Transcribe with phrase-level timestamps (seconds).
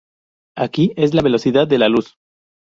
[0.57, 2.17] Aquí es la velocidad de la luz.